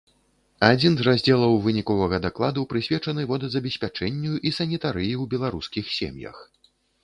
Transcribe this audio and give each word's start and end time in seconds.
Адзін 0.69 0.93
з 1.01 1.03
раздзелаў 1.07 1.53
выніковага 1.67 2.19
дакладу 2.25 2.65
прысвечаны 2.73 3.27
водазабеспячэнню 3.35 4.33
і 4.39 4.49
санітарыі 4.59 5.15
ў 5.21 5.23
беларускіх 5.35 5.85
сем'ях. 6.01 6.37